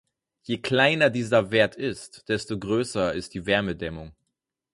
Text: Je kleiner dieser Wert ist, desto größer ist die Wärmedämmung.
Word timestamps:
Je 0.41 0.57
kleiner 0.59 1.11
dieser 1.11 1.51
Wert 1.51 1.75
ist, 1.75 2.27
desto 2.27 2.57
größer 2.57 3.13
ist 3.13 3.35
die 3.35 3.45
Wärmedämmung. 3.45 4.15